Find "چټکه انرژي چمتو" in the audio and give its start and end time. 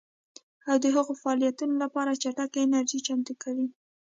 2.21-3.33